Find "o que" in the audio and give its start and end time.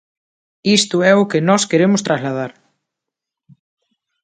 1.21-1.45